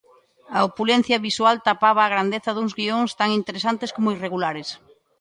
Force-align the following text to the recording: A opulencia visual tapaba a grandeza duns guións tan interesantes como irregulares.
A 0.57 0.59
opulencia 0.69 1.17
visual 1.27 1.55
tapaba 1.67 2.01
a 2.03 2.11
grandeza 2.13 2.51
duns 2.53 2.73
guións 2.79 3.11
tan 3.19 3.29
interesantes 3.39 3.93
como 3.95 4.13
irregulares. 4.15 4.69